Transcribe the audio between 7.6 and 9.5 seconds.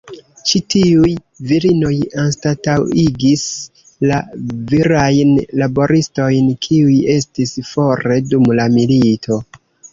fore dum la milito.